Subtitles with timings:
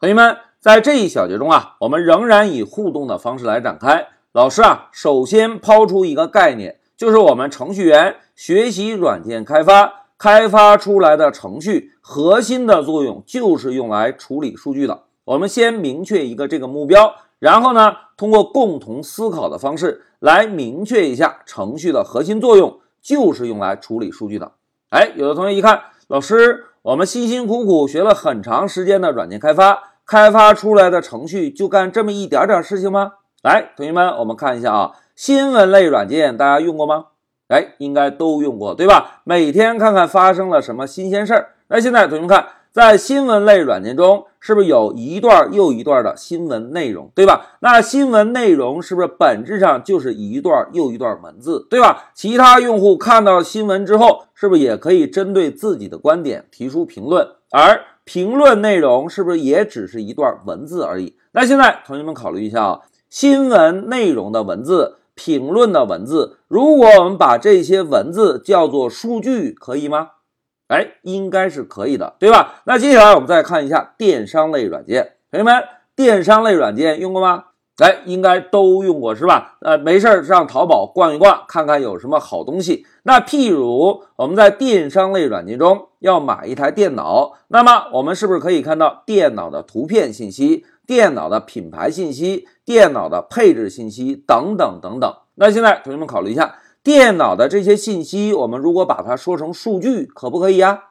[0.00, 4.08] 同学们，在这一小节中啊，我们仍然以互动的方式来展开。
[4.32, 15.02] 老师啊，首先抛出一个概念，就是我们程序员学习软件开发，开发出来的程序核心的作用就是用来处理数据的。
[15.26, 24.52] 我们先明确一个这个目标，然后呢，通过共同思考的方式来明确一下程序的核心作用就是用来处理数据的。
[24.88, 29.89] 哎，有的同学一看，老师，我们辛辛苦苦学了很长时间的软件开发。
[30.10, 33.12] 开发出来的程序就干这么一点点事情吗？
[33.44, 37.04] 来，同学们，我们看一下啊，新闻类软件大家用过吗？
[37.46, 39.20] 哎，应该都用过，对吧？
[39.22, 41.50] 每天看看发生了什么新鲜事儿。
[41.68, 47.58] 那现在同学们看，在新闻类软件中，是不是有一段又一段的新闻内容，对吧？
[47.60, 52.10] 那新闻内容是不是本质上就是一段又一段文字，对吧？
[52.14, 57.28] 其他用户看到新闻之后，是不是也可以针对自己的观点提出评论？
[57.52, 57.80] 而
[58.12, 61.16] 评论内容是不是也只是一段文字而已？
[61.30, 70.08] 那现在同学们考虑一下啊，新闻内容的文字、评论的文字，如果我们把这些文字叫做数据，可以吗？
[70.66, 72.62] 哎，应该是可以的，对吧？
[72.64, 75.62] 那接下来我们再看一下电商类软件，同学们，
[75.94, 77.44] 电商类软件用过吗？
[77.82, 79.56] 哎，应该都用过是吧？
[79.60, 82.86] 呃，没事儿上淘宝逛一逛，看看有什么好东西。
[83.04, 95.14] 那譬如我们在电商类软件中要买一台电脑，那么我们是不是可以看到电脑的图片信息、电脑的品牌信息、电脑的配置信息等等等等？
[95.36, 100.82] 那现在同学们考虑一下，电脑的这些信息，我们如果把它说成数据，可不可以呀？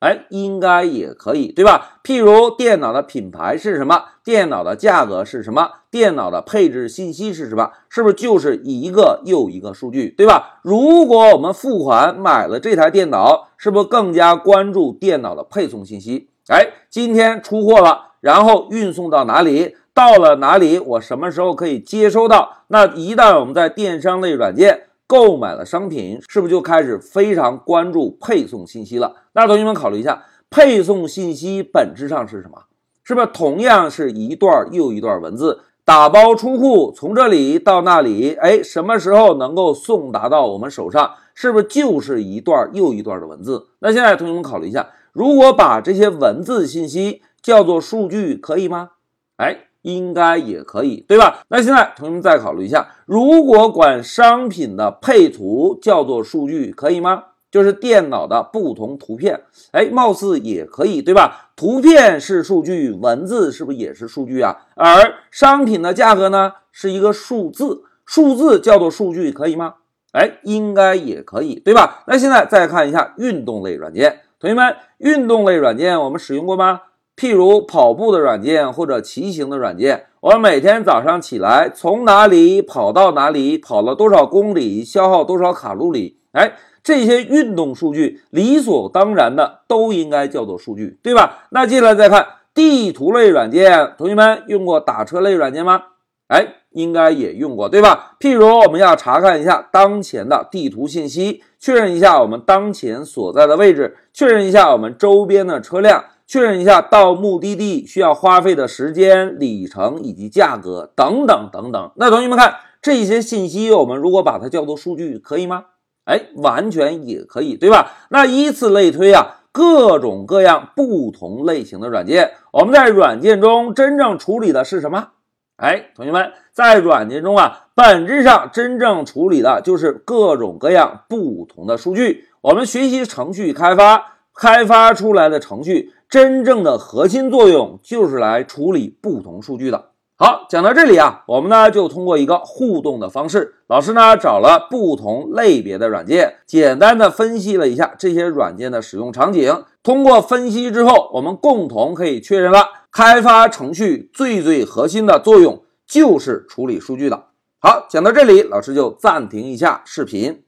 [0.00, 1.98] 哎，应该也可以，对吧？
[2.04, 4.04] 譬如电脑的品牌是什么？
[4.22, 5.70] 电脑的价格是什么？
[5.90, 7.72] 电脑的配置信息是什么？
[7.88, 10.60] 是不是就是一个又一个数据，对吧？
[10.62, 16.28] 如果我们付款买了这台电脑，是不是更加关注电脑的配送信息？
[16.48, 19.76] 哎，今天出货了，然后运送到哪里？
[19.92, 20.78] 到了哪里？
[20.78, 22.58] 我什么时候可以接收到？
[22.68, 24.82] 那一旦我们在电商类软件。
[25.08, 29.16] 购买了商品，是不是就开始非常关注配送信息了？
[29.32, 32.64] 那同学们考虑一下，配送信息本质上是什么？
[33.02, 35.62] 是不是同样是一段又一段文字？
[35.82, 41.14] 打包出库，从这里到那里，哎，什么时候能够送达到我们手上？
[41.34, 43.68] 是不是就是一段又一段的文字？
[43.78, 48.90] 那现在同学们考虑一下，如果把这些文字信息叫做数据，可以吗？
[49.38, 49.67] 哎。
[49.88, 51.40] 应该也可以，对吧？
[51.48, 57.24] 那现在同学们再考虑一下，如果管商品的配图叫做数据，可以吗？
[57.50, 59.40] 就是电脑的不同图片，
[59.72, 61.50] 哎，貌似也可以，对吧？
[61.56, 64.54] 图片是数据，文字是不是也是数据啊？
[64.76, 69.76] 而商品的价格呢，是一个数字，数字叫做数据，可以吗？
[70.12, 72.04] 哎，应该也可以，对吧？
[72.06, 76.82] 那现在再看一下运动类软件，同学们，运动类软件我们使用过吗？
[77.18, 91.48] 譬如跑步的软件或者骑行的软件，我每天早上起来从哪里跑到哪里，跑了多少公里，消耗多少卡路里，哎，这些运动数据理所当然的都应该叫做数据，对吧？
[91.50, 92.24] 那接下来再看
[92.54, 95.82] 地图类软件，同学们用过打车类软件吗？
[96.28, 98.14] 哎，应该也用过，对吧？
[98.20, 106.04] 譬如我们要查看一下当前的地图信息，确认一下我们当前所在的位置，确认一下我们周边的车辆。
[106.28, 111.90] 确认一下到目的地需要花费的时间、里程以及价格等等等等。
[111.96, 115.64] 那同学们看这些信息，我们如果把它叫做数据，可以吗？
[116.04, 117.92] 哎，完全也可以，对吧？
[118.10, 125.08] 那依次类推啊，各种各样不同类型的软件，我们在软件中真正处理的是什么？
[125.56, 132.26] 哎，同学们，在软件中啊，本质上真正处理的就是各种各样不同的数据。
[132.42, 134.18] 我们学习程序开发。
[134.40, 139.90] 开发出来的程序真正的核心作用就是来处理不同数据的。
[140.16, 149.62] 好，讲到这里啊，我们呢就通过一个互动的方式，老师呢找了不同类别的软件，简单的分析了一下这些软件的使用场景。
[149.82, 157.26] 通过分析之后，我们共同可以确认了，开发程序最最核心的作用就是处理数据的。
[157.60, 160.42] 好，讲到这里，老师就暂停一下视频。